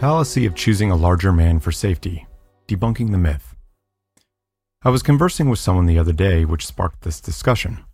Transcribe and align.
fallacy 0.00 0.46
of 0.46 0.54
choosing 0.54 0.90
a 0.90 0.96
larger 0.96 1.30
man 1.30 1.60
for 1.60 1.70
safety, 1.70 2.26
debunking 2.66 3.10
the 3.10 3.18
myth. 3.18 3.54
I 4.82 4.88
was 4.88 5.02
conversing 5.02 5.50
with 5.50 5.58
someone 5.58 5.84
the 5.84 5.98
other 5.98 6.14
day 6.14 6.46
which 6.46 6.66
sparked 6.66 7.02
this 7.02 7.20
discussion. 7.20 7.84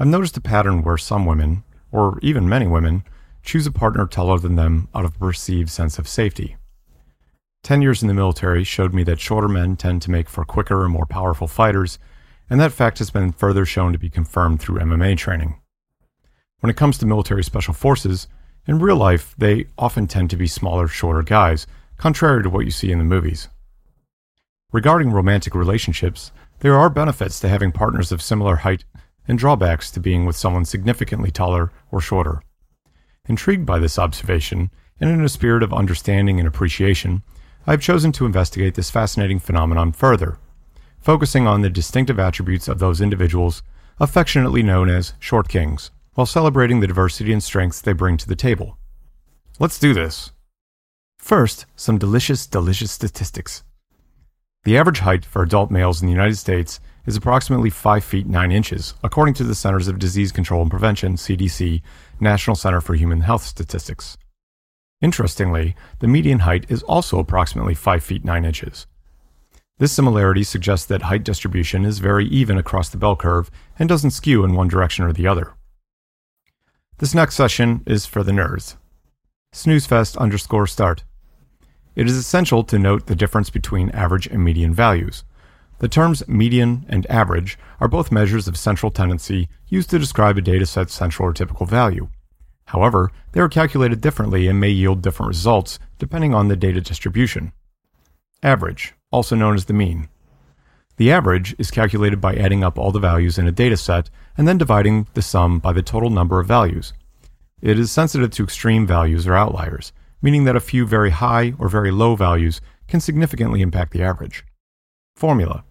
I've 0.00 0.08
noticed 0.08 0.36
a 0.36 0.40
pattern 0.40 0.82
where 0.82 0.98
some 0.98 1.26
women, 1.26 1.62
or 1.92 2.18
even 2.22 2.48
many 2.48 2.66
women, 2.66 3.04
choose 3.44 3.68
a 3.68 3.70
partner 3.70 4.08
taller 4.08 4.40
than 4.40 4.56
them 4.56 4.88
out 4.96 5.04
of 5.04 5.14
a 5.14 5.18
perceived 5.20 5.70
sense 5.70 5.96
of 5.96 6.08
safety. 6.08 6.56
Ten 7.62 7.82
years 7.82 8.02
in 8.02 8.08
the 8.08 8.14
military 8.14 8.64
showed 8.64 8.92
me 8.92 9.04
that 9.04 9.20
shorter 9.20 9.46
men 9.46 9.76
tend 9.76 10.02
to 10.02 10.10
make 10.10 10.28
for 10.28 10.44
quicker 10.44 10.82
and 10.82 10.92
more 10.92 11.06
powerful 11.06 11.46
fighters, 11.46 12.00
and 12.50 12.58
that 12.58 12.72
fact 12.72 12.98
has 12.98 13.10
been 13.10 13.30
further 13.30 13.64
shown 13.64 13.92
to 13.92 13.98
be 13.98 14.10
confirmed 14.10 14.60
through 14.60 14.80
MMA 14.80 15.16
training. 15.16 15.60
When 16.58 16.70
it 16.70 16.76
comes 16.76 16.98
to 16.98 17.06
military 17.06 17.44
special 17.44 17.74
forces, 17.74 18.26
in 18.68 18.78
real 18.78 18.96
life, 18.96 19.34
they 19.38 19.66
often 19.78 20.06
tend 20.06 20.28
to 20.28 20.36
be 20.36 20.46
smaller, 20.46 20.86
shorter 20.86 21.22
guys, 21.22 21.66
contrary 21.96 22.42
to 22.42 22.50
what 22.50 22.66
you 22.66 22.70
see 22.70 22.92
in 22.92 22.98
the 22.98 23.04
movies. 23.04 23.48
Regarding 24.72 25.10
romantic 25.10 25.54
relationships, 25.54 26.32
there 26.60 26.76
are 26.76 26.90
benefits 26.90 27.40
to 27.40 27.48
having 27.48 27.72
partners 27.72 28.12
of 28.12 28.20
similar 28.20 28.56
height 28.56 28.84
and 29.26 29.38
drawbacks 29.38 29.90
to 29.90 30.00
being 30.00 30.26
with 30.26 30.36
someone 30.36 30.66
significantly 30.66 31.30
taller 31.30 31.72
or 31.90 32.02
shorter. 32.02 32.42
Intrigued 33.26 33.64
by 33.64 33.78
this 33.78 33.98
observation, 33.98 34.70
and 35.00 35.08
in 35.08 35.24
a 35.24 35.30
spirit 35.30 35.62
of 35.62 35.72
understanding 35.72 36.38
and 36.38 36.46
appreciation, 36.46 37.22
I 37.66 37.70
have 37.70 37.80
chosen 37.80 38.12
to 38.12 38.26
investigate 38.26 38.74
this 38.74 38.90
fascinating 38.90 39.38
phenomenon 39.38 39.92
further, 39.92 40.38
focusing 41.00 41.46
on 41.46 41.62
the 41.62 41.70
distinctive 41.70 42.18
attributes 42.18 42.68
of 42.68 42.80
those 42.80 43.00
individuals 43.00 43.62
affectionately 43.98 44.62
known 44.62 44.90
as 44.90 45.14
short 45.18 45.48
kings 45.48 45.90
while 46.18 46.26
celebrating 46.26 46.80
the 46.80 46.86
diversity 46.88 47.32
and 47.32 47.44
strengths 47.44 47.80
they 47.80 47.92
bring 47.92 48.16
to 48.16 48.26
the 48.26 48.34
table. 48.34 48.76
Let's 49.60 49.78
do 49.78 49.94
this. 49.94 50.32
First, 51.16 51.64
some 51.76 51.96
delicious, 51.96 52.44
delicious 52.44 52.90
statistics. 52.90 53.62
The 54.64 54.76
average 54.76 54.98
height 54.98 55.24
for 55.24 55.44
adult 55.44 55.70
males 55.70 56.02
in 56.02 56.08
the 56.08 56.12
United 56.12 56.34
States 56.34 56.80
is 57.06 57.14
approximately 57.14 57.70
5 57.70 58.02
feet 58.02 58.26
9 58.26 58.50
inches, 58.50 58.94
according 59.04 59.34
to 59.34 59.44
the 59.44 59.54
Centers 59.54 59.86
of 59.86 60.00
Disease 60.00 60.32
Control 60.32 60.60
and 60.60 60.68
Prevention, 60.72 61.14
CDC, 61.14 61.82
National 62.18 62.56
Center 62.56 62.80
for 62.80 62.96
Human 62.96 63.20
Health 63.20 63.44
Statistics. 63.44 64.18
Interestingly, 65.00 65.76
the 66.00 66.08
median 66.08 66.40
height 66.40 66.66
is 66.68 66.82
also 66.82 67.20
approximately 67.20 67.74
5 67.74 68.02
feet 68.02 68.24
9 68.24 68.44
inches. 68.44 68.88
This 69.78 69.92
similarity 69.92 70.42
suggests 70.42 70.86
that 70.86 71.02
height 71.02 71.22
distribution 71.22 71.84
is 71.84 72.00
very 72.00 72.26
even 72.26 72.58
across 72.58 72.88
the 72.88 72.98
bell 72.98 73.14
curve 73.14 73.52
and 73.78 73.88
doesn't 73.88 74.10
skew 74.10 74.42
in 74.42 74.54
one 74.54 74.66
direction 74.66 75.04
or 75.04 75.12
the 75.12 75.28
other. 75.28 75.54
This 76.98 77.14
next 77.14 77.36
session 77.36 77.84
is 77.86 78.06
for 78.06 78.24
the 78.24 78.32
nerds. 78.32 78.74
Snoozefest 79.54 80.18
underscore 80.18 80.66
start. 80.66 81.04
It 81.94 82.08
is 82.08 82.16
essential 82.16 82.64
to 82.64 82.76
note 82.76 83.06
the 83.06 83.14
difference 83.14 83.50
between 83.50 83.90
average 83.90 84.26
and 84.26 84.44
median 84.44 84.74
values. 84.74 85.22
The 85.78 85.86
terms 85.86 86.26
median 86.26 86.84
and 86.88 87.08
average 87.08 87.56
are 87.78 87.86
both 87.86 88.10
measures 88.10 88.48
of 88.48 88.56
central 88.56 88.90
tendency 88.90 89.48
used 89.68 89.90
to 89.90 89.98
describe 90.00 90.38
a 90.38 90.42
dataset's 90.42 90.92
central 90.92 91.28
or 91.28 91.32
typical 91.32 91.66
value. 91.66 92.08
However, 92.64 93.12
they 93.30 93.38
are 93.38 93.48
calculated 93.48 94.00
differently 94.00 94.48
and 94.48 94.58
may 94.58 94.70
yield 94.70 95.00
different 95.00 95.28
results 95.28 95.78
depending 96.00 96.34
on 96.34 96.48
the 96.48 96.56
data 96.56 96.80
distribution. 96.80 97.52
Average, 98.42 98.94
also 99.12 99.36
known 99.36 99.54
as 99.54 99.66
the 99.66 99.72
mean. 99.72 100.08
The 100.98 101.12
average 101.12 101.54
is 101.58 101.70
calculated 101.70 102.20
by 102.20 102.34
adding 102.34 102.64
up 102.64 102.76
all 102.76 102.90
the 102.90 102.98
values 102.98 103.38
in 103.38 103.46
a 103.46 103.52
dataset 103.52 104.08
and 104.36 104.48
then 104.48 104.58
dividing 104.58 105.06
the 105.14 105.22
sum 105.22 105.60
by 105.60 105.72
the 105.72 105.80
total 105.80 106.10
number 106.10 106.40
of 106.40 106.48
values. 106.48 106.92
It 107.62 107.78
is 107.78 107.92
sensitive 107.92 108.32
to 108.32 108.42
extreme 108.42 108.84
values 108.84 109.24
or 109.24 109.34
outliers, 109.34 109.92
meaning 110.20 110.42
that 110.44 110.56
a 110.56 110.60
few 110.60 110.86
very 110.86 111.10
high 111.10 111.54
or 111.56 111.68
very 111.68 111.92
low 111.92 112.16
values 112.16 112.60
can 112.88 112.98
significantly 112.98 113.62
impact 113.62 113.92
the 113.92 114.02
average. 114.02 114.44
Formula 115.14 115.62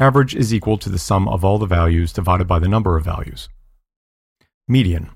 Average 0.00 0.34
is 0.34 0.52
equal 0.52 0.76
to 0.78 0.88
the 0.88 0.98
sum 0.98 1.28
of 1.28 1.44
all 1.44 1.58
the 1.58 1.66
values 1.66 2.12
divided 2.12 2.48
by 2.48 2.58
the 2.58 2.68
number 2.68 2.96
of 2.96 3.04
values. 3.04 3.48
Median 4.66 5.10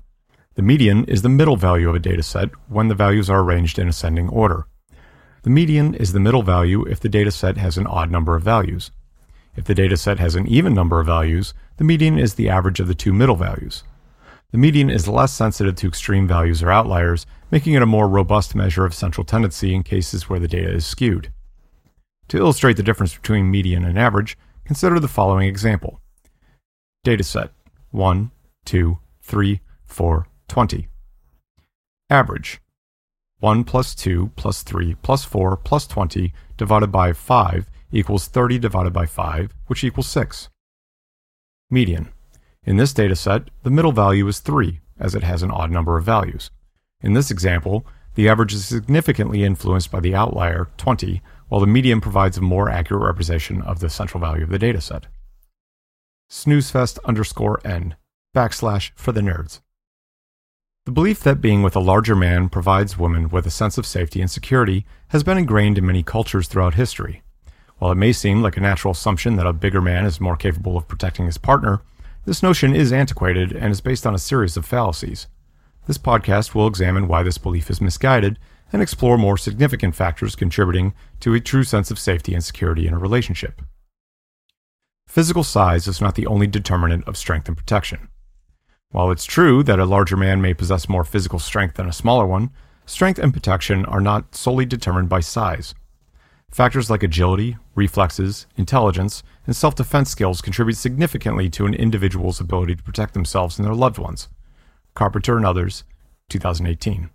The 0.55 0.61
median 0.61 1.03
is 1.03 1.21
the 1.21 1.27
middle 1.27 1.57
value 1.57 1.89
of 1.89 1.95
a 1.95 1.99
dataset 1.99 2.51
when 2.69 2.87
the 2.87 2.95
values 2.95 3.29
are 3.29 3.41
arranged 3.41 3.77
in 3.77 3.89
ascending 3.89 4.29
order. 4.29 4.67
The 5.41 5.49
median 5.49 5.95
is 5.95 6.13
the 6.13 6.21
middle 6.21 6.43
value 6.43 6.85
if 6.87 7.01
the 7.01 7.09
dataset 7.09 7.57
has 7.57 7.77
an 7.77 7.87
odd 7.87 8.09
number 8.09 8.37
of 8.37 8.43
values. 8.43 8.89
If 9.55 9.65
the 9.65 9.75
dataset 9.75 10.17
has 10.17 10.35
an 10.35 10.47
even 10.47 10.73
number 10.73 10.99
of 10.99 11.05
values, 11.05 11.53
the 11.77 11.83
median 11.83 12.17
is 12.17 12.33
the 12.33 12.49
average 12.49 12.79
of 12.79 12.87
the 12.87 12.95
two 12.95 13.13
middle 13.13 13.35
values. 13.35 13.83
The 14.51 14.57
median 14.57 14.89
is 14.89 15.07
less 15.07 15.33
sensitive 15.33 15.75
to 15.77 15.87
extreme 15.87 16.27
values 16.27 16.61
or 16.61 16.71
outliers, 16.71 17.25
making 17.51 17.73
it 17.73 17.81
a 17.81 17.87
more 17.87 18.07
robust 18.07 18.55
measure 18.55 18.85
of 18.85 18.93
central 18.93 19.25
tendency 19.25 19.73
in 19.73 19.83
cases 19.83 20.29
where 20.29 20.39
the 20.39 20.47
data 20.47 20.71
is 20.71 20.85
skewed. 20.85 21.31
To 22.29 22.37
illustrate 22.37 22.77
the 22.77 22.83
difference 22.83 23.15
between 23.15 23.51
median 23.51 23.83
and 23.83 23.97
average, 23.97 24.37
consider 24.65 24.99
the 24.99 25.07
following 25.07 25.47
example. 25.47 25.99
Dataset 27.05 27.49
1, 27.91 28.31
2, 28.65 28.97
3, 29.21 29.59
4, 29.85 30.27
20. 30.47 30.87
Average 32.09 32.61
1 33.39 33.63
plus 33.65 33.93
2 33.95 34.31
plus 34.35 34.63
3 34.63 34.95
plus 35.01 35.25
4 35.25 35.57
plus 35.57 35.85
20 35.85 36.33
divided 36.57 36.91
by 36.91 37.11
5 37.11 37.69
equals 37.93 38.27
30 38.27 38.59
divided 38.59 38.91
by 38.91 39.05
5, 39.05 39.53
which 39.67 39.83
equals 39.83 40.07
6. 40.07 40.49
Median. 41.69 42.09
In 42.65 42.77
this 42.77 42.93
data 42.93 43.15
set, 43.15 43.49
the 43.61 43.69
middle 43.69 43.91
value 43.91 44.27
is 44.27 44.39
3, 44.39 44.81
as 44.99 45.15
it 45.15 45.23
has 45.23 45.43
an 45.43 45.51
odd 45.51 45.71
number 45.71 45.97
of 45.97 46.03
values. 46.03 46.49
In 47.01 47.13
this 47.13 47.31
example, 47.31 47.85
the 48.15 48.27
average 48.27 48.53
is 48.53 48.65
significantly 48.65 49.43
influenced 49.43 49.91
by 49.91 49.99
the 49.99 50.15
outlier, 50.15 50.69
20, 50.77 51.21
while 51.49 51.61
the 51.61 51.67
median 51.67 52.01
provides 52.01 52.37
a 52.37 52.41
more 52.41 52.69
accurate 52.69 53.03
representation 53.03 53.61
of 53.61 53.79
the 53.79 53.89
central 53.89 54.21
value 54.21 54.43
of 54.43 54.49
the 54.49 54.59
dataset. 54.59 55.03
Snoozefest 56.29 56.99
underscore 57.05 57.59
n 57.65 57.95
backslash 58.35 58.91
for 58.95 59.11
the 59.11 59.21
nerds. 59.21 59.61
The 60.85 60.91
belief 60.91 61.21
that 61.21 61.41
being 61.41 61.63
with 61.63 61.75
a 61.75 61.79
larger 61.79 62.15
man 62.15 62.49
provides 62.49 62.97
women 62.97 63.29
with 63.29 63.45
a 63.45 63.51
sense 63.51 63.77
of 63.77 63.85
safety 63.85 64.19
and 64.19 64.29
security 64.29 64.85
has 65.09 65.23
been 65.23 65.37
ingrained 65.37 65.77
in 65.77 65.85
many 65.85 66.03
cultures 66.03 66.47
throughout 66.47 66.73
history. 66.73 67.21
While 67.79 67.91
it 67.91 67.95
may 67.95 68.13
seem 68.13 68.41
like 68.41 68.57
a 68.57 68.61
natural 68.61 68.91
assumption 68.91 69.35
that 69.35 69.47
a 69.47 69.53
bigger 69.53 69.81
man 69.81 70.05
is 70.05 70.21
more 70.21 70.37
capable 70.37 70.77
of 70.77 70.87
protecting 70.87 71.25
his 71.25 71.37
partner, 71.37 71.81
this 72.25 72.41
notion 72.41 72.75
is 72.75 72.93
antiquated 72.93 73.51
and 73.51 73.71
is 73.71 73.81
based 73.81 74.07
on 74.07 74.15
a 74.15 74.19
series 74.19 74.55
of 74.55 74.65
fallacies. 74.65 75.27
This 75.85 75.97
podcast 75.97 76.55
will 76.55 76.67
examine 76.67 77.09
why 77.09 77.23
this 77.23 77.37
belief 77.37 77.69
is 77.69 77.81
misguided 77.81 78.39
and 78.71 78.81
explore 78.81 79.17
more 79.17 79.37
significant 79.37 79.95
factors 79.95 80.35
contributing 80.35 80.93
to 81.19 81.33
a 81.33 81.39
true 81.39 81.63
sense 81.63 81.91
of 81.91 81.99
safety 81.99 82.33
and 82.33 82.43
security 82.43 82.87
in 82.87 82.93
a 82.93 82.99
relationship. 82.99 83.61
Physical 85.07 85.43
size 85.43 85.87
is 85.87 85.99
not 85.99 86.15
the 86.15 86.25
only 86.25 86.47
determinant 86.47 87.07
of 87.07 87.17
strength 87.17 87.47
and 87.47 87.57
protection. 87.57 88.07
While 88.91 89.11
it's 89.11 89.25
true 89.25 89.63
that 89.63 89.79
a 89.79 89.85
larger 89.85 90.15
man 90.15 90.41
may 90.41 90.53
possess 90.53 90.87
more 90.87 91.03
physical 91.03 91.39
strength 91.39 91.75
than 91.75 91.89
a 91.89 91.93
smaller 91.93 92.25
one, 92.25 92.51
strength 92.85 93.19
and 93.19 93.33
protection 93.33 93.85
are 93.85 94.01
not 94.01 94.35
solely 94.35 94.65
determined 94.65 95.09
by 95.09 95.19
size. 95.19 95.75
Factors 96.49 96.89
like 96.89 97.03
agility, 97.03 97.57
reflexes, 97.75 98.45
intelligence, 98.55 99.23
and 99.45 99.55
self 99.55 99.75
defense 99.75 100.09
skills 100.09 100.41
contribute 100.41 100.75
significantly 100.75 101.49
to 101.49 101.65
an 101.65 101.73
individual's 101.73 102.39
ability 102.39 102.75
to 102.75 102.83
protect 102.83 103.13
themselves 103.13 103.57
and 103.57 103.65
their 103.65 103.75
loved 103.75 103.97
ones. 103.97 104.27
Carpenter 104.93 105.37
and 105.37 105.45
others, 105.45 105.83
2018. 106.29 107.09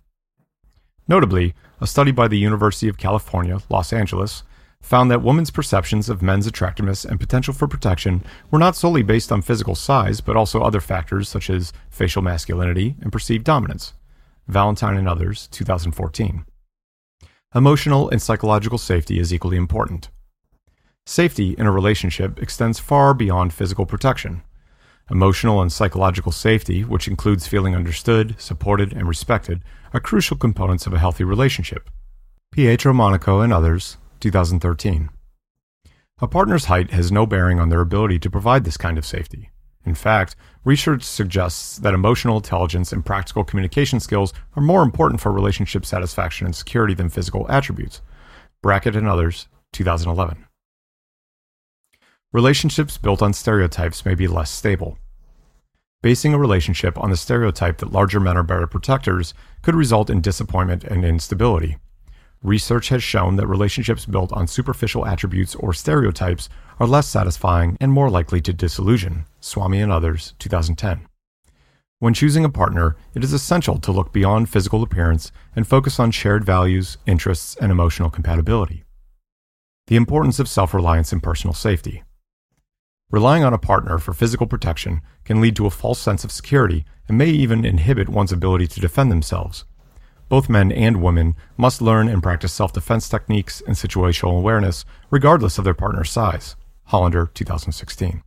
Notably, 1.07 1.55
a 1.81 1.87
study 1.87 2.11
by 2.11 2.27
the 2.27 2.37
University 2.37 2.87
of 2.87 2.97
California, 2.97 3.59
Los 3.69 3.91
Angeles, 3.93 4.43
found 4.81 5.09
that 5.11 5.21
women's 5.21 5.51
perceptions 5.51 6.09
of 6.09 6.21
men's 6.21 6.47
attractiveness 6.47 7.03
and 7.03 7.19
potential 7.19 7.53
for 7.53 7.67
protection 7.67 8.23
were 8.51 8.59
not 8.59 8.75
solely 8.75 9.03
based 9.03 9.31
on 9.31 9.41
physical 9.41 9.75
size, 9.75 10.21
but 10.21 10.35
also 10.35 10.61
other 10.61 10.79
factors 10.79 11.27
such 11.27 11.49
as 11.49 11.73
facial 11.89 12.21
masculinity 12.21 12.95
and 13.01 13.11
perceived 13.11 13.43
dominance. 13.43 13.93
Valentine 14.47 14.97
and 14.97 15.07
others, 15.07 15.47
2014. 15.47 16.45
Emotional 17.55 18.09
and 18.09 18.21
psychological 18.21 18.77
safety 18.77 19.19
is 19.19 19.33
equally 19.33 19.57
important. 19.57 20.09
Safety 21.09 21.55
in 21.57 21.65
a 21.65 21.71
relationship 21.71 22.39
extends 22.39 22.77
far 22.77 23.15
beyond 23.15 23.51
physical 23.51 23.87
protection. 23.87 24.43
Emotional 25.09 25.59
and 25.59 25.71
psychological 25.71 26.31
safety, 26.31 26.83
which 26.83 27.07
includes 27.07 27.47
feeling 27.47 27.75
understood, 27.75 28.39
supported, 28.39 28.93
and 28.93 29.07
respected, 29.07 29.63
are 29.91 29.99
crucial 29.99 30.37
components 30.37 30.85
of 30.85 30.93
a 30.93 30.99
healthy 30.99 31.23
relationship. 31.23 31.89
Pietromonaco 32.55 33.43
and 33.43 33.51
others, 33.51 33.97
2013. 34.19 35.09
A 36.21 36.27
partner's 36.27 36.65
height 36.65 36.91
has 36.91 37.11
no 37.11 37.25
bearing 37.25 37.59
on 37.59 37.69
their 37.69 37.81
ability 37.81 38.19
to 38.19 38.29
provide 38.29 38.63
this 38.63 38.77
kind 38.77 38.99
of 38.99 39.03
safety. 39.03 39.49
In 39.83 39.95
fact, 39.95 40.35
research 40.63 41.01
suggests 41.01 41.79
that 41.79 41.95
emotional 41.95 42.37
intelligence 42.37 42.93
and 42.93 43.03
practical 43.03 43.43
communication 43.43 43.99
skills 43.99 44.31
are 44.55 44.61
more 44.61 44.83
important 44.83 45.21
for 45.21 45.31
relationship 45.31 45.87
satisfaction 45.87 46.45
and 46.45 46.55
security 46.55 46.93
than 46.93 47.09
physical 47.09 47.49
attributes. 47.49 48.03
Brackett 48.61 48.95
and 48.95 49.07
others, 49.07 49.47
2011. 49.73 50.45
Relationships 52.31 52.99
built 52.99 53.23
on 53.23 53.33
stereotypes 53.33 54.05
may 54.05 54.13
be 54.13 54.27
less 54.27 54.51
stable. 54.51 54.99
Basing 56.03 56.31
a 56.31 56.37
relationship 56.37 56.95
on 56.99 57.09
the 57.09 57.17
stereotype 57.17 57.79
that 57.79 57.91
larger 57.91 58.19
men 58.19 58.37
are 58.37 58.43
better 58.43 58.67
protectors 58.67 59.33
could 59.63 59.73
result 59.73 60.11
in 60.11 60.21
disappointment 60.21 60.83
and 60.83 61.03
instability. 61.03 61.77
research 62.43 62.89
has 62.89 63.01
shown 63.03 63.35
that 63.35 63.47
relationships 63.47 64.05
built 64.05 64.31
on 64.31 64.45
superficial 64.45 65.07
attributes 65.07 65.55
or 65.55 65.73
stereotypes 65.73 66.49
are 66.79 66.85
less 66.85 67.07
satisfying 67.09 67.75
and 67.81 67.91
more 67.91 68.11
likely 68.11 68.39
to 68.41 68.53
disillusion. 68.53 69.25
Swami 69.41 69.81
and 69.81 69.91
others, 69.91 70.35
2010. 70.37 71.07
When 71.97 72.13
choosing 72.13 72.45
a 72.45 72.49
partner, 72.49 72.95
it 73.15 73.23
is 73.23 73.33
essential 73.33 73.79
to 73.79 73.91
look 73.91 74.13
beyond 74.13 74.49
physical 74.49 74.83
appearance 74.83 75.31
and 75.55 75.67
focus 75.67 75.99
on 75.99 76.11
shared 76.11 76.45
values, 76.45 76.97
interests, 77.07 77.55
and 77.59 77.71
emotional 77.71 78.11
compatibility. 78.11 78.83
The 79.87 79.95
importance 79.95 80.37
of 80.37 80.47
self 80.47 80.75
reliance 80.75 81.11
and 81.11 81.23
personal 81.23 81.55
safety. 81.55 82.03
Relying 83.11 83.43
on 83.43 83.53
a 83.53 83.57
partner 83.57 83.97
for 83.97 84.13
physical 84.13 84.45
protection 84.45 85.01
can 85.25 85.41
lead 85.41 85.55
to 85.55 85.65
a 85.65 85.71
false 85.71 85.99
sense 85.99 86.23
of 86.23 86.31
security 86.31 86.85
and 87.07 87.17
may 87.17 87.29
even 87.29 87.65
inhibit 87.65 88.07
one's 88.07 88.31
ability 88.31 88.67
to 88.67 88.79
defend 88.79 89.11
themselves. 89.11 89.65
Both 90.27 90.47
men 90.47 90.71
and 90.71 91.01
women 91.01 91.35
must 91.57 91.81
learn 91.81 92.07
and 92.07 92.21
practice 92.21 92.53
self 92.53 92.71
defense 92.71 93.09
techniques 93.09 93.61
and 93.65 93.75
situational 93.75 94.37
awareness, 94.37 94.85
regardless 95.09 95.57
of 95.57 95.63
their 95.63 95.73
partner's 95.73 96.11
size. 96.11 96.55
Hollander, 96.85 97.31
2016. 97.33 98.21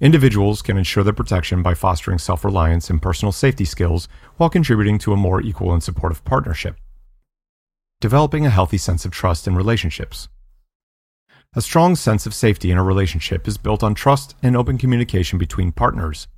Individuals 0.00 0.60
can 0.60 0.76
ensure 0.76 1.04
their 1.04 1.12
protection 1.12 1.62
by 1.62 1.74
fostering 1.74 2.18
self 2.18 2.44
reliance 2.44 2.90
and 2.90 3.00
personal 3.00 3.30
safety 3.30 3.64
skills 3.64 4.08
while 4.38 4.50
contributing 4.50 4.98
to 4.98 5.12
a 5.12 5.16
more 5.16 5.40
equal 5.40 5.72
and 5.72 5.84
supportive 5.84 6.24
partnership. 6.24 6.76
Developing 8.00 8.44
a 8.44 8.50
healthy 8.50 8.78
sense 8.78 9.04
of 9.04 9.12
trust 9.12 9.46
in 9.46 9.54
relationships. 9.54 10.28
A 11.56 11.62
strong 11.62 11.96
sense 11.96 12.26
of 12.26 12.34
safety 12.34 12.70
in 12.70 12.76
a 12.76 12.82
relationship 12.82 13.48
is 13.48 13.56
built 13.56 13.82
on 13.82 13.94
trust 13.94 14.36
and 14.42 14.54
open 14.54 14.76
communication 14.76 15.38
between 15.38 15.72
partners. 15.72 16.28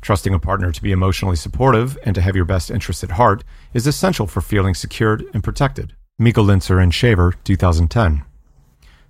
Trusting 0.00 0.32
a 0.32 0.38
partner 0.38 0.70
to 0.70 0.82
be 0.82 0.92
emotionally 0.92 1.34
supportive 1.34 1.98
and 2.04 2.14
to 2.14 2.20
have 2.20 2.36
your 2.36 2.44
best 2.44 2.70
interests 2.70 3.02
at 3.02 3.10
heart 3.10 3.42
is 3.74 3.88
essential 3.88 4.28
for 4.28 4.40
feeling 4.40 4.72
secured 4.72 5.24
and 5.34 5.42
protected. 5.42 5.96
Mikulincer 6.22 6.80
and 6.80 6.94
Shaver, 6.94 7.34
2010. 7.42 8.22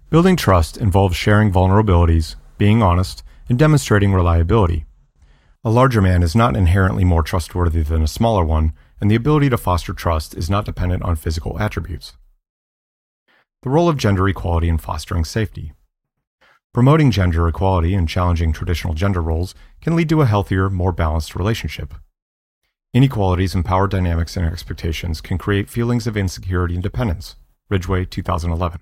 Building 0.08 0.36
trust 0.36 0.78
involves 0.78 1.16
sharing 1.16 1.52
vulnerabilities, 1.52 2.36
being 2.56 2.82
honest, 2.82 3.22
and 3.46 3.58
demonstrating 3.58 4.14
reliability. 4.14 4.86
A 5.62 5.70
larger 5.70 6.00
man 6.00 6.22
is 6.22 6.34
not 6.34 6.56
inherently 6.56 7.04
more 7.04 7.22
trustworthy 7.22 7.82
than 7.82 8.02
a 8.02 8.08
smaller 8.08 8.44
one, 8.44 8.72
and 9.02 9.10
the 9.10 9.16
ability 9.16 9.50
to 9.50 9.58
foster 9.58 9.92
trust 9.92 10.34
is 10.34 10.48
not 10.48 10.64
dependent 10.64 11.02
on 11.02 11.14
physical 11.14 11.58
attributes. 11.60 12.14
The 13.62 13.70
role 13.70 13.88
of 13.88 13.96
gender 13.96 14.28
equality 14.28 14.68
in 14.68 14.78
fostering 14.78 15.24
safety. 15.24 15.72
Promoting 16.72 17.10
gender 17.10 17.48
equality 17.48 17.94
and 17.94 18.08
challenging 18.08 18.52
traditional 18.52 18.92
gender 18.92 19.22
roles 19.22 19.54
can 19.80 19.96
lead 19.96 20.08
to 20.10 20.20
a 20.20 20.26
healthier, 20.26 20.68
more 20.68 20.92
balanced 20.92 21.34
relationship. 21.34 21.94
Inequalities 22.92 23.54
in 23.54 23.62
power 23.62 23.88
dynamics 23.88 24.36
and 24.36 24.46
expectations 24.46 25.20
can 25.20 25.38
create 25.38 25.70
feelings 25.70 26.06
of 26.06 26.16
insecurity 26.16 26.74
and 26.74 26.82
dependence. 26.82 27.36
Ridgeway, 27.68 28.04
2011. 28.04 28.80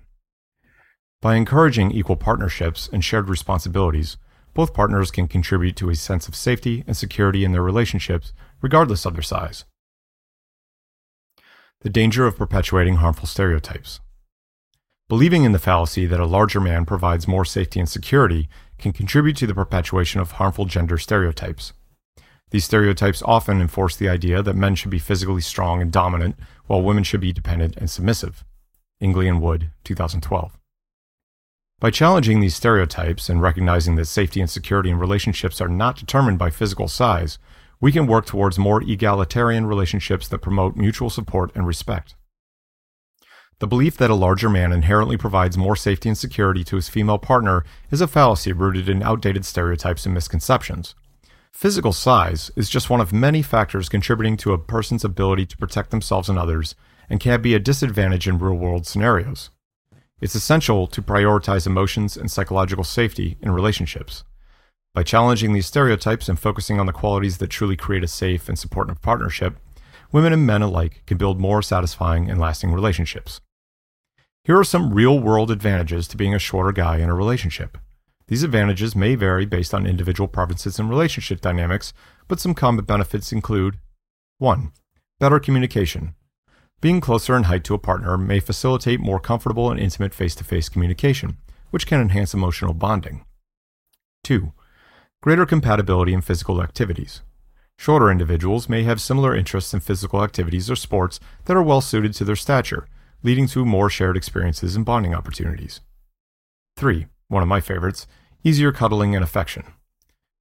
By 1.21 1.35
encouraging 1.35 1.91
equal 1.91 2.17
partnerships 2.17 2.87
and 2.91 3.03
shared 3.03 3.29
responsibilities, 3.29 4.17
both 4.53 4.73
partners 4.73 5.09
can 5.09 5.27
contribute 5.27 5.75
to 5.77 5.89
a 5.89 5.95
sense 5.95 6.27
of 6.27 6.35
safety 6.35 6.83
and 6.85 6.95
security 6.95 7.43
in 7.43 7.51
their 7.51 7.61
relationships, 7.61 8.31
regardless 8.61 9.05
of 9.05 9.13
their 9.13 9.23
size. 9.23 9.65
The 11.81 11.89
danger 11.89 12.27
of 12.27 12.37
perpetuating 12.37 12.95
harmful 12.95 13.27
stereotypes. 13.27 13.99
Believing 15.07 15.43
in 15.43 15.51
the 15.51 15.59
fallacy 15.59 16.07
that 16.07 16.19
a 16.19 16.25
larger 16.25 16.59
man 16.59 16.83
provides 16.83 17.27
more 17.27 17.45
safety 17.45 17.79
and 17.79 17.87
security 17.87 18.49
can 18.79 18.91
contribute 18.91 19.37
to 19.37 19.45
the 19.45 19.53
perpetuation 19.53 20.19
of 20.19 20.31
harmful 20.31 20.65
gender 20.65 20.97
stereotypes. 20.97 21.73
These 22.49 22.65
stereotypes 22.65 23.21
often 23.23 23.61
enforce 23.61 23.95
the 23.95 24.09
idea 24.09 24.41
that 24.41 24.55
men 24.55 24.73
should 24.73 24.89
be 24.89 24.97
physically 24.97 25.41
strong 25.41 25.79
and 25.79 25.91
dominant, 25.91 26.37
while 26.65 26.81
women 26.81 27.03
should 27.03 27.21
be 27.21 27.31
dependent 27.31 27.77
and 27.77 27.87
submissive. 27.87 28.43
Eagly 28.99 29.29
and 29.29 29.43
Wood, 29.43 29.69
2012. 29.83 30.57
By 31.79 31.91
challenging 31.91 32.39
these 32.39 32.55
stereotypes 32.55 33.29
and 33.29 33.43
recognizing 33.43 33.97
that 33.97 34.05
safety 34.05 34.41
and 34.41 34.49
security 34.49 34.89
in 34.89 34.97
relationships 34.97 35.61
are 35.61 35.67
not 35.67 35.97
determined 35.97 36.39
by 36.39 36.49
physical 36.49 36.87
size, 36.87 37.37
we 37.79 37.91
can 37.91 38.07
work 38.07 38.25
towards 38.25 38.57
more 38.57 38.81
egalitarian 38.81 39.67
relationships 39.67 40.27
that 40.29 40.39
promote 40.39 40.75
mutual 40.75 41.11
support 41.11 41.51
and 41.53 41.67
respect. 41.67 42.15
The 43.59 43.67
belief 43.67 43.95
that 43.97 44.09
a 44.09 44.15
larger 44.15 44.49
man 44.49 44.73
inherently 44.73 45.15
provides 45.15 45.57
more 45.57 45.77
safety 45.77 46.09
and 46.09 46.17
security 46.17 46.65
to 46.65 46.75
his 46.75 46.89
female 46.89 47.17
partner 47.17 47.63
is 47.89 48.01
a 48.01 48.07
fallacy 48.07 48.51
rooted 48.51 48.89
in 48.89 49.01
outdated 49.01 49.45
stereotypes 49.45 50.05
and 50.05 50.13
misconceptions. 50.13 50.93
Physical 51.53 51.93
size 51.93 52.51
is 52.57 52.69
just 52.69 52.89
one 52.89 52.99
of 52.99 53.13
many 53.13 53.41
factors 53.41 53.87
contributing 53.87 54.35
to 54.37 54.51
a 54.51 54.57
person's 54.57 55.05
ability 55.05 55.45
to 55.45 55.57
protect 55.57 55.89
themselves 55.89 56.27
and 56.27 56.37
others, 56.37 56.75
and 57.09 57.21
can 57.21 57.41
be 57.41 57.53
a 57.53 57.59
disadvantage 57.59 58.27
in 58.27 58.37
real 58.37 58.55
world 58.55 58.85
scenarios. 58.85 59.51
It's 60.19 60.35
essential 60.35 60.85
to 60.87 61.01
prioritize 61.01 61.65
emotions 61.65 62.17
and 62.17 62.29
psychological 62.29 62.83
safety 62.83 63.37
in 63.41 63.51
relationships. 63.51 64.25
By 64.93 65.03
challenging 65.03 65.53
these 65.53 65.65
stereotypes 65.65 66.27
and 66.27 66.37
focusing 66.37 66.77
on 66.77 66.87
the 66.87 66.93
qualities 66.93 67.37
that 67.37 67.47
truly 67.47 67.77
create 67.77 68.03
a 68.03 68.07
safe 68.09 68.49
and 68.49 68.59
supportive 68.59 69.01
partnership, 69.01 69.57
women 70.11 70.33
and 70.33 70.45
men 70.45 70.61
alike 70.61 71.03
can 71.05 71.17
build 71.17 71.39
more 71.39 71.61
satisfying 71.61 72.29
and 72.29 72.37
lasting 72.37 72.73
relationships. 72.73 73.39
Here 74.45 74.59
are 74.59 74.63
some 74.63 74.93
real 74.93 75.19
world 75.19 75.49
advantages 75.49 76.07
to 76.07 76.17
being 76.17 76.35
a 76.35 76.39
shorter 76.39 76.71
guy 76.71 76.97
in 76.97 77.09
a 77.09 77.15
relationship. 77.15 77.79
These 78.27 78.43
advantages 78.43 78.95
may 78.95 79.15
vary 79.15 79.47
based 79.47 79.73
on 79.73 79.87
individual 79.87 80.27
preferences 80.27 80.77
and 80.77 80.87
relationship 80.87 81.41
dynamics, 81.41 81.93
but 82.27 82.39
some 82.39 82.53
common 82.53 82.85
benefits 82.85 83.31
include 83.31 83.79
1. 84.37 84.71
Better 85.19 85.39
communication. 85.39 86.13
Being 86.79 87.01
closer 87.01 87.35
in 87.35 87.45
height 87.45 87.63
to 87.63 87.73
a 87.73 87.79
partner 87.79 88.19
may 88.19 88.39
facilitate 88.39 88.99
more 88.99 89.19
comfortable 89.19 89.71
and 89.71 89.79
intimate 89.79 90.13
face 90.13 90.35
to 90.35 90.43
face 90.43 90.69
communication, 90.69 91.37
which 91.71 91.87
can 91.87 91.99
enhance 91.99 92.35
emotional 92.35 92.75
bonding. 92.75 93.25
2. 94.25 94.53
Greater 95.23 95.47
compatibility 95.47 96.13
in 96.13 96.21
physical 96.21 96.61
activities. 96.61 97.23
Shorter 97.79 98.11
individuals 98.11 98.69
may 98.69 98.83
have 98.83 99.01
similar 99.01 99.35
interests 99.35 99.73
in 99.73 99.79
physical 99.79 100.23
activities 100.23 100.69
or 100.69 100.75
sports 100.75 101.19
that 101.45 101.57
are 101.57 101.63
well 101.63 101.81
suited 101.81 102.13
to 102.13 102.23
their 102.23 102.35
stature, 102.35 102.87
leading 103.25 103.47
to 103.47 103.65
more 103.65 103.89
shared 103.89 104.15
experiences 104.15 104.75
and 104.75 104.85
bonding 104.85 105.15
opportunities. 105.15 105.81
3. 106.77 107.07
One 107.27 107.41
of 107.41 107.49
my 107.49 107.59
favorites 107.59 108.05
easier 108.43 108.71
cuddling 108.71 109.15
and 109.15 109.23
affection. 109.23 109.63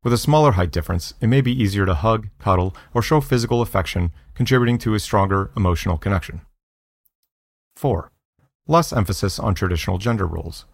With 0.03 0.13
a 0.13 0.19
smaller 0.19 0.53
height 0.53 0.71
difference, 0.71 1.15
it 1.23 1.29
may 1.29 1.41
be 1.41 1.63
easier 1.63 1.87
to 1.87 1.95
hug, 1.95 2.29
cuddle, 2.39 2.77
or 2.93 3.01
show 3.01 3.23
physical 3.23 3.63
affection, 3.63 4.13
contributing 4.35 4.77
to 4.79 4.93
a 4.93 5.01
stronger 5.01 5.51
emotional 5.57 5.97
connection. 5.97 6.43
4. 7.77 8.13
Less 8.69 8.93
emphasis 8.93 9.39
on 9.39 9.55
traditional 9.55 9.97
gender 9.97 10.27
roles. 10.27 10.67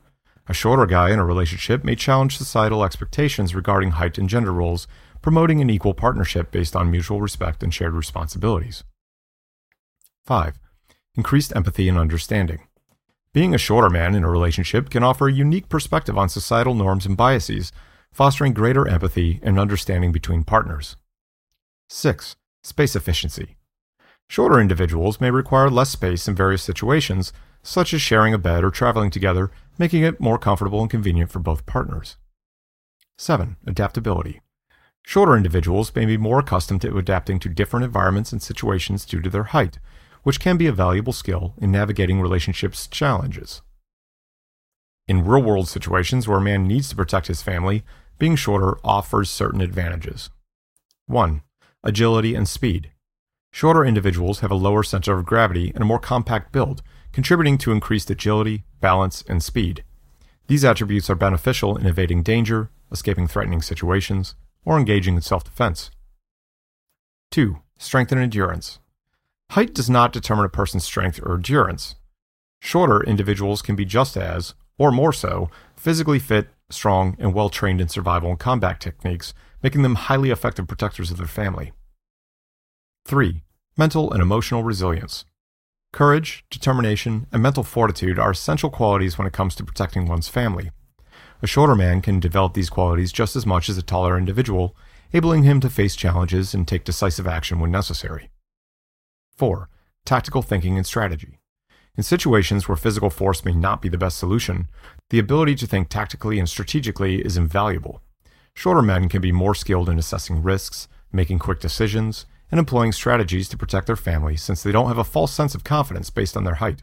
A 0.49 0.55
shorter 0.55 0.87
guy 0.87 1.11
in 1.13 1.21
a 1.21 1.25
relationship 1.25 1.85
may 1.85 1.95
challenge 1.95 2.37
societal 2.37 2.83
expectations 2.83 3.55
regarding 3.55 3.93
height 3.93 4.19
and 4.19 4.29
gender 4.29 4.53
roles, 4.53 4.89
promoting 5.23 5.61
an 5.61 5.71
equal 5.71 5.95
partnership 5.95 6.51
based 6.51 6.75
on 6.75 6.91
mutual 6.91 7.21
respect 7.21 7.63
and 7.63 7.73
shared 7.73 7.95
responsibilities. 7.95 8.83
5. 10.27 10.59
Increased 11.17 11.55
empathy 11.57 11.89
and 11.89 11.99
understanding. 11.99 12.61
Being 13.33 13.53
a 13.53 13.59
shorter 13.59 13.91
man 13.91 14.15
in 14.15 14.23
a 14.23 14.31
relationship 14.31 14.91
can 14.91 15.03
offer 15.03 15.29
a 15.29 15.33
unique 15.33 15.69
perspective 15.69 16.17
on 16.17 16.29
societal 16.29 16.75
norms 16.75 17.05
and 17.05 17.17
biases, 17.17 17.73
fostering 18.13 18.53
greater 18.53 18.87
empathy 18.87 19.41
and 19.43 19.59
understanding 19.59 20.13
between 20.13 20.45
partners. 20.45 20.97
6. 21.89 22.37
Space 22.63 22.95
efficiency. 22.95 23.57
Shorter 24.29 24.61
individuals 24.61 25.21
may 25.21 25.33
require 25.33 25.69
less 25.69 25.91
space 25.91 26.29
in 26.29 26.37
various 26.37 26.63
situations, 26.63 27.33
such 27.65 27.93
as 27.93 28.01
sharing 28.01 28.33
a 28.33 28.39
bed 28.39 28.63
or 28.63 28.71
traveling 28.71 29.11
together, 29.11 29.51
making 29.79 30.05
it 30.05 30.21
more 30.21 30.39
comfortable 30.39 30.81
and 30.81 30.91
convenient 30.91 31.33
for 31.33 31.41
both 31.41 31.67
partners. 31.67 32.17
7. 33.19 33.57
Adaptability. 33.67 34.43
Shorter 35.03 35.37
individuals 35.37 35.93
may 35.97 36.05
be 36.05 36.17
more 36.17 36.39
accustomed 36.39 36.83
to 36.83 36.97
adapting 36.97 37.41
to 37.41 37.49
different 37.49 37.85
environments 37.85 38.31
and 38.31 38.41
situations 38.41 39.05
due 39.05 39.21
to 39.21 39.31
their 39.31 39.45
height, 39.45 39.81
which 40.23 40.41
can 40.41 40.57
be 40.57 40.67
a 40.67 40.73
valuable 40.73 41.13
skill 41.13 41.55
in 41.59 41.71
navigating 41.71 42.21
relationships 42.21 42.87
challenges. 42.87 43.63
In 45.09 45.25
real 45.25 45.43
world 45.43 45.69
situations 45.69 46.29
where 46.29 46.39
a 46.39 46.43
man 46.43 46.67
needs 46.67 46.89
to 46.89 46.97
protect 46.97 47.27
his 47.27 47.43
family, 47.43 47.83
being 48.19 48.37
shorter 48.37 48.77
offers 48.85 49.31
certain 49.31 49.61
advantages. 49.61 50.31
1. 51.07 51.43
Agility 51.83 52.35
and 52.35 52.49
speed. 52.49 52.93
Shorter 53.51 53.85
individuals 53.85 54.41
have 54.41 54.51
a 54.51 54.55
lower 54.55 54.83
center 54.83 55.19
of 55.19 55.27
gravity 55.27 55.73
and 55.75 55.83
a 55.83 55.87
more 55.87 55.99
compact 55.99 56.53
build, 56.53 56.83
contributing 57.13 57.59
to 57.59 57.73
increased 57.73 58.11
agility, 58.11 58.65
balance, 58.81 59.25
and 59.29 59.43
speed. 59.43 59.83
These 60.47 60.65
attributes 60.65 61.11
are 61.11 61.17
beneficial 61.17 61.77
in 61.77 61.87
evading 61.87 62.23
danger, 62.23 62.71
escaping 62.93 63.27
threatening 63.27 63.63
situations, 63.63 64.35
or 64.65 64.79
engaging 64.79 65.17
in 65.17 65.23
self 65.23 65.43
defense. 65.45 65.91
2. 67.31 67.59
Strength 67.79 68.13
and 68.13 68.21
endurance. 68.21 68.79
Height 69.55 69.75
does 69.75 69.91
not 69.91 70.13
determine 70.13 70.45
a 70.45 70.49
person's 70.49 70.85
strength 70.85 71.19
or 71.25 71.35
endurance. 71.35 71.97
Shorter 72.61 73.03
individuals 73.03 73.63
can 73.63 73.75
be 73.75 73.85
just 73.85 74.17
as, 74.17 74.55
or 74.79 74.93
more 74.93 75.13
so, 75.13 75.51
physically 75.75 76.21
fit, 76.21 76.51
strong, 76.71 77.17
and 77.19 77.35
well 77.35 77.49
trained 77.49 77.81
in 77.81 77.89
survival 77.89 78.31
and 78.31 78.39
combat 78.39 78.79
techniques, 78.79 79.35
making 79.61 79.83
them 79.83 79.97
highly 79.97 80.31
effective 80.31 80.69
protectors 80.69 81.11
of 81.11 81.17
their 81.17 81.27
family. 81.27 81.73
3. 83.07 83.43
Mental 83.77 84.13
and 84.13 84.23
emotional 84.23 84.63
resilience. 84.63 85.25
Courage, 85.93 86.45
determination, 86.49 87.27
and 87.33 87.43
mental 87.43 87.65
fortitude 87.65 88.21
are 88.21 88.31
essential 88.31 88.71
qualities 88.71 89.19
when 89.19 89.27
it 89.27 89.33
comes 89.33 89.57
to 89.57 89.65
protecting 89.65 90.07
one's 90.07 90.29
family. 90.29 90.71
A 91.43 91.49
shorter 91.49 91.75
man 91.75 92.03
can 92.03 92.21
develop 92.21 92.55
these 92.55 92.71
qualities 92.71 93.11
just 93.11 93.35
as 93.35 93.47
much 93.47 93.69
as 93.69 93.77
a 93.77 93.83
taller 93.83 94.17
individual, 94.17 94.77
enabling 95.13 95.43
him 95.43 95.59
to 95.59 95.69
face 95.69 95.97
challenges 95.97 96.55
and 96.55 96.69
take 96.69 96.85
decisive 96.85 97.27
action 97.27 97.59
when 97.59 97.73
necessary. 97.73 98.31
4. 99.41 99.71
Tactical 100.05 100.43
thinking 100.43 100.77
and 100.77 100.87
strategy. 100.87 101.39
In 101.97 102.03
situations 102.03 102.69
where 102.69 102.77
physical 102.77 103.09
force 103.09 103.43
may 103.43 103.55
not 103.55 103.81
be 103.81 103.89
the 103.89 103.97
best 103.97 104.19
solution, 104.19 104.69
the 105.09 105.19
ability 105.19 105.55
to 105.55 105.67
think 105.67 105.89
tactically 105.89 106.39
and 106.39 106.47
strategically 106.47 107.23
is 107.23 107.39
invaluable. 107.39 108.03
Shorter 108.53 108.83
men 108.83 109.09
can 109.09 109.23
be 109.23 109.33
more 109.33 109.55
skilled 109.55 109.89
in 109.89 109.99
assessing 109.99 110.43
risks, 110.43 110.89
making 111.11 111.39
quick 111.39 111.59
decisions, 111.59 112.27
and 112.51 112.59
employing 112.59 112.93
strategies 112.93 113.49
to 113.49 113.57
protect 113.57 113.87
their 113.87 113.97
family 113.97 114.37
since 114.37 114.63
they 114.63 114.73
don't 114.73 114.89
have 114.89 114.99
a 114.99 115.05
false 115.05 115.33
sense 115.33 115.55
of 115.55 115.65
confidence 115.65 116.11
based 116.11 116.37
on 116.37 116.45
their 116.45 116.57
height. 116.57 116.83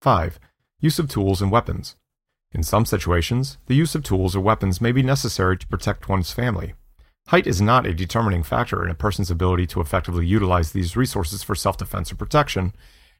5. 0.00 0.40
Use 0.80 0.98
of 0.98 1.08
tools 1.08 1.40
and 1.40 1.52
weapons. 1.52 1.94
In 2.50 2.64
some 2.64 2.84
situations, 2.84 3.58
the 3.66 3.76
use 3.76 3.94
of 3.94 4.02
tools 4.02 4.34
or 4.34 4.40
weapons 4.40 4.80
may 4.80 4.90
be 4.90 5.04
necessary 5.04 5.56
to 5.56 5.68
protect 5.68 6.08
one's 6.08 6.32
family. 6.32 6.74
Height 7.28 7.46
is 7.46 7.60
not 7.60 7.86
a 7.86 7.94
determining 7.94 8.42
factor 8.42 8.84
in 8.84 8.90
a 8.90 8.94
person's 8.94 9.30
ability 9.30 9.66
to 9.68 9.80
effectively 9.80 10.26
utilize 10.26 10.72
these 10.72 10.96
resources 10.96 11.42
for 11.42 11.54
self 11.54 11.76
defense 11.76 12.12
or 12.12 12.16
protection, 12.16 12.74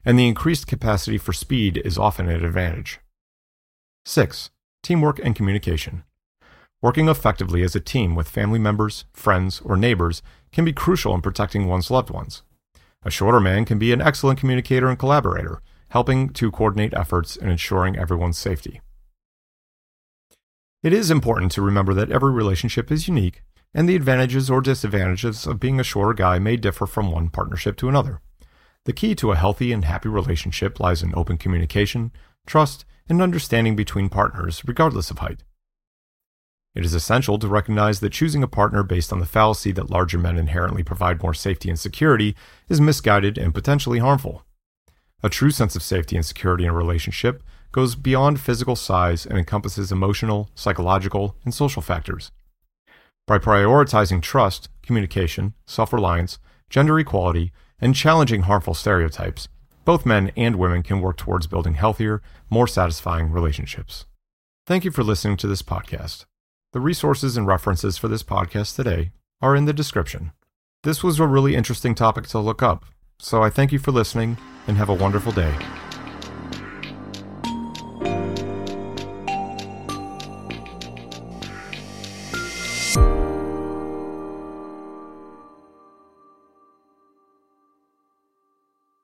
and 0.05 0.19
the 0.19 0.27
increased 0.27 0.67
capacity 0.67 1.17
for 1.17 1.33
speed 1.33 1.81
is 1.85 1.97
often 1.97 2.29
an 2.29 2.43
advantage. 2.43 2.99
6. 4.05 4.49
Teamwork 4.83 5.19
and 5.19 5.35
communication. 5.35 6.03
Working 6.81 7.07
effectively 7.07 7.63
as 7.63 7.75
a 7.75 7.79
team 7.79 8.13
with 8.13 8.27
family 8.27 8.59
members, 8.59 9.05
friends, 9.13 9.61
or 9.61 9.77
neighbors 9.77 10.21
can 10.51 10.65
be 10.65 10.73
crucial 10.73 11.15
in 11.15 11.21
protecting 11.21 11.67
one's 11.67 11.89
loved 11.89 12.09
ones. 12.09 12.43
A 13.05 13.09
shorter 13.09 13.39
man 13.39 13.63
can 13.63 13.79
be 13.79 13.93
an 13.93 14.01
excellent 14.01 14.37
communicator 14.39 14.89
and 14.89 14.99
collaborator, 14.99 15.61
helping 15.89 16.29
to 16.29 16.51
coordinate 16.51 16.93
efforts 16.93 17.37
and 17.37 17.49
ensuring 17.49 17.97
everyone's 17.97 18.37
safety. 18.37 18.81
It 20.83 20.91
is 20.91 21.09
important 21.09 21.53
to 21.53 21.61
remember 21.61 21.93
that 21.93 22.11
every 22.11 22.33
relationship 22.33 22.91
is 22.91 23.07
unique, 23.07 23.43
and 23.73 23.89
the 23.89 23.95
advantages 23.95 24.49
or 24.49 24.61
disadvantages 24.61 25.47
of 25.47 25.59
being 25.59 25.79
a 25.79 25.83
shorter 25.83 26.13
guy 26.13 26.39
may 26.39 26.55
differ 26.55 26.85
from 26.85 27.11
one 27.11 27.29
partnership 27.29 27.75
to 27.77 27.89
another. 27.89 28.21
The 28.85 28.93
key 28.93 29.15
to 29.15 29.31
a 29.31 29.35
healthy 29.35 29.71
and 29.71 29.85
happy 29.85 30.09
relationship 30.09 30.79
lies 30.79 31.01
in 31.01 31.13
open 31.15 31.37
communication, 31.37 32.11
trust, 32.45 32.85
and 33.07 33.21
understanding 33.21 33.75
between 33.75 34.09
partners, 34.09 34.61
regardless 34.65 35.09
of 35.09 35.19
height. 35.19 35.43
It 36.75 36.83
is 36.83 36.93
essential 36.93 37.37
to 37.37 37.47
recognize 37.47 37.99
that 37.99 38.13
choosing 38.13 38.41
a 38.41 38.47
partner 38.47 38.81
based 38.81 39.13
on 39.13 39.19
the 39.19 39.25
fallacy 39.25 39.71
that 39.73 39.91
larger 39.91 40.17
men 40.17 40.37
inherently 40.37 40.83
provide 40.83 41.21
more 41.21 41.33
safety 41.33 41.69
and 41.69 41.79
security 41.79 42.35
is 42.67 42.81
misguided 42.81 43.37
and 43.37 43.53
potentially 43.53 43.99
harmful. 43.99 44.43
A 45.21 45.29
true 45.29 45.51
sense 45.51 45.75
of 45.75 45.83
safety 45.83 46.15
and 46.15 46.25
security 46.25 46.63
in 46.65 46.71
a 46.71 46.73
relationship 46.73 47.43
goes 47.71 47.95
beyond 47.95 48.39
physical 48.39 48.75
size 48.75 49.25
and 49.25 49.37
encompasses 49.37 49.91
emotional, 49.91 50.49
psychological, 50.55 51.35
and 51.45 51.53
social 51.53 51.81
factors. 51.81 52.31
By 53.25 53.39
prioritizing 53.39 54.21
trust, 54.21 54.67
communication, 54.81 55.53
self 55.65 55.93
reliance, 55.93 56.39
gender 56.69 56.99
equality, 56.99 57.53
and 57.79 57.95
challenging 57.95 58.43
harmful 58.43 58.73
stereotypes, 58.73 59.47
both 59.85 60.05
men 60.05 60.31
and 60.35 60.57
women 60.57 60.83
can 60.83 60.99
work 60.99 61.17
towards 61.17 61.47
building 61.47 61.75
healthier, 61.75 62.21
more 62.49 62.67
satisfying 62.67 63.31
relationships. 63.31 64.05
Thank 64.65 64.83
you 64.83 64.91
for 64.91 65.03
listening 65.03 65.37
to 65.37 65.47
this 65.47 65.61
podcast. 65.61 66.25
The 66.73 66.81
resources 66.81 67.37
and 67.37 67.47
references 67.47 67.97
for 67.97 68.07
this 68.07 68.23
podcast 68.23 68.75
today 68.75 69.11
are 69.41 69.55
in 69.55 69.65
the 69.65 69.73
description. 69.73 70.31
This 70.83 71.03
was 71.03 71.19
a 71.19 71.27
really 71.27 71.55
interesting 71.55 71.95
topic 71.95 72.27
to 72.27 72.39
look 72.39 72.61
up, 72.61 72.83
so 73.19 73.41
I 73.41 73.49
thank 73.49 73.71
you 73.71 73.79
for 73.79 73.91
listening 73.91 74.37
and 74.67 74.75
have 74.75 74.89
a 74.89 74.93
wonderful 74.93 75.31
day. 75.31 75.53